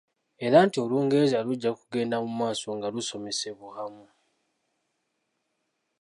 [0.45, 4.05] Era nti Olungereza lujja kugenda mu maaso nga lusomesebwamu.